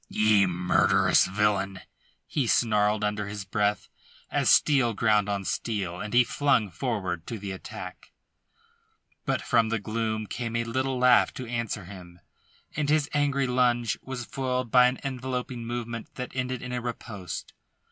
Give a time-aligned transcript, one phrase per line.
[0.09, 1.81] "Ye murderous villain,"
[2.25, 3.87] he snarled under his breath,
[4.31, 8.11] as steel ground on steel, and he flung forward to the attack.
[9.25, 12.19] But from the gloom came a little laugh to answer him,
[12.75, 17.53] and his angry lunge was foiled by an enveloping movement that ended in a ripost.